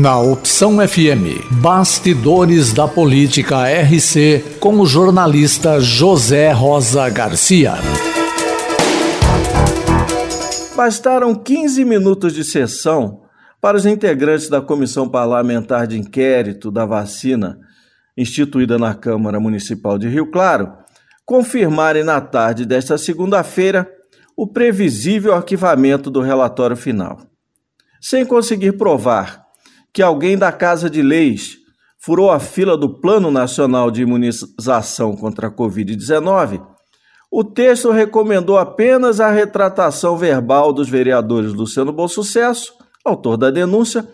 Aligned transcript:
Na 0.00 0.18
Opção 0.18 0.78
FM, 0.78 1.60
Bastidores 1.60 2.72
da 2.72 2.88
Política 2.88 3.64
RC, 3.68 4.56
com 4.58 4.80
o 4.80 4.86
jornalista 4.86 5.78
José 5.80 6.50
Rosa 6.50 7.08
Garcia. 7.10 7.74
Bastaram 10.74 11.34
15 11.34 11.84
minutos 11.84 12.34
de 12.34 12.42
sessão 12.42 13.20
para 13.60 13.76
os 13.76 13.86
integrantes 13.86 14.48
da 14.48 14.60
Comissão 14.60 15.08
Parlamentar 15.08 15.86
de 15.86 15.96
Inquérito 15.96 16.70
da 16.70 16.84
Vacina, 16.84 17.60
instituída 18.16 18.78
na 18.78 18.94
Câmara 18.94 19.38
Municipal 19.38 19.98
de 19.98 20.08
Rio 20.08 20.30
Claro, 20.30 20.72
confirmarem 21.24 22.02
na 22.02 22.20
tarde 22.20 22.66
desta 22.66 22.98
segunda-feira 22.98 23.88
o 24.36 24.46
previsível 24.46 25.34
arquivamento 25.34 26.10
do 26.10 26.20
relatório 26.20 26.76
final. 26.76 27.20
Sem 28.02 28.26
conseguir 28.26 28.72
provar 28.72 29.46
que 29.92 30.02
alguém 30.02 30.36
da 30.36 30.50
Casa 30.50 30.90
de 30.90 31.00
Leis 31.00 31.58
furou 32.00 32.32
a 32.32 32.40
fila 32.40 32.76
do 32.76 33.00
Plano 33.00 33.30
Nacional 33.30 33.92
de 33.92 34.02
Imunização 34.02 35.14
contra 35.14 35.46
a 35.46 35.50
Covid-19, 35.50 36.66
o 37.30 37.44
texto 37.44 37.92
recomendou 37.92 38.58
apenas 38.58 39.20
a 39.20 39.30
retratação 39.30 40.18
verbal 40.18 40.72
dos 40.72 40.88
vereadores 40.88 41.54
Luciano 41.54 41.92
Bolsucesso, 41.92 42.74
autor 43.04 43.36
da 43.36 43.52
denúncia, 43.52 44.06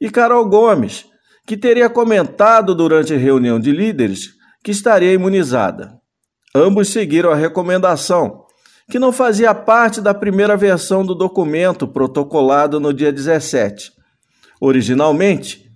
e 0.00 0.08
Carol 0.08 0.48
Gomes, 0.48 1.04
que 1.44 1.56
teria 1.56 1.90
comentado 1.90 2.76
durante 2.76 3.12
a 3.12 3.18
reunião 3.18 3.58
de 3.58 3.72
líderes 3.72 4.30
que 4.62 4.70
estaria 4.70 5.12
imunizada. 5.12 5.98
Ambos 6.54 6.90
seguiram 6.90 7.30
a 7.32 7.36
recomendação, 7.36 8.41
que 8.90 8.98
não 8.98 9.12
fazia 9.12 9.54
parte 9.54 10.00
da 10.00 10.12
primeira 10.12 10.56
versão 10.56 11.04
do 11.04 11.14
documento 11.14 11.86
protocolado 11.86 12.78
no 12.78 12.92
dia 12.92 13.12
17 13.12 14.02
Originalmente, 14.64 15.68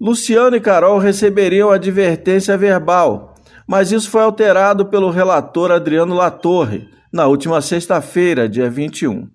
Luciano 0.00 0.56
e 0.56 0.60
Carol 0.60 0.98
receberiam 0.98 1.70
advertência 1.70 2.58
verbal, 2.58 3.36
mas 3.68 3.92
isso 3.92 4.10
foi 4.10 4.22
alterado 4.22 4.86
pelo 4.86 5.10
relator 5.10 5.70
Adriano 5.70 6.12
Latorre 6.12 6.88
na 7.12 7.28
última 7.28 7.60
sexta-feira, 7.60 8.48
dia 8.48 8.68
21. 8.68 9.28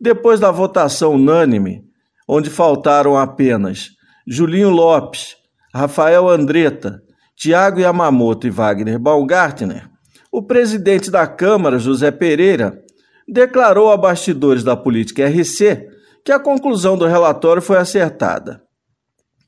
Depois 0.00 0.40
da 0.40 0.50
votação 0.50 1.12
unânime, 1.12 1.84
onde 2.26 2.48
faltaram 2.48 3.18
apenas 3.18 3.90
Julinho 4.26 4.70
Lopes, 4.70 5.36
Rafael 5.74 6.26
Andretta, 6.26 7.02
Tiago 7.36 7.80
Yamamoto 7.80 8.46
e 8.46 8.50
Wagner 8.50 8.98
Baumgartner, 8.98 9.90
o 10.32 10.42
presidente 10.42 11.10
da 11.10 11.26
Câmara, 11.26 11.78
José 11.78 12.10
Pereira, 12.10 12.82
declarou 13.26 13.90
a 13.90 13.96
bastidores 13.96 14.62
da 14.62 14.76
política 14.76 15.26
RC 15.26 15.88
que 16.24 16.32
a 16.32 16.38
conclusão 16.38 16.96
do 16.96 17.06
relatório 17.06 17.62
foi 17.62 17.78
acertada. 17.78 18.62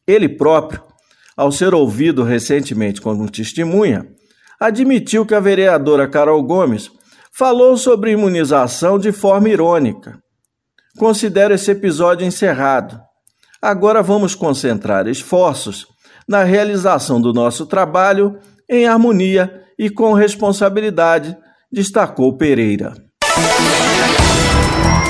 Ele 0.06 0.28
próprio, 0.28 0.82
ao 1.36 1.52
ser 1.52 1.74
ouvido 1.74 2.22
recentemente 2.22 3.00
como 3.00 3.30
testemunha, 3.30 4.06
admitiu 4.58 5.24
que 5.26 5.34
a 5.34 5.40
vereadora 5.40 6.08
Carol 6.08 6.42
Gomes 6.42 6.90
falou 7.32 7.76
sobre 7.76 8.12
imunização 8.12 8.98
de 8.98 9.12
forma 9.12 9.48
irônica. 9.48 10.18
Considero 10.98 11.54
esse 11.54 11.70
episódio 11.70 12.26
encerrado. 12.26 13.00
Agora 13.60 14.02
vamos 14.02 14.34
concentrar 14.34 15.06
esforços 15.06 15.86
na 16.28 16.44
realização 16.44 17.20
do 17.20 17.32
nosso 17.32 17.66
trabalho 17.66 18.38
em 18.68 18.86
harmonia 18.86 19.61
e 19.78 19.90
com 19.90 20.12
responsabilidade, 20.12 21.36
destacou 21.70 22.36
Pereira. 22.36 22.94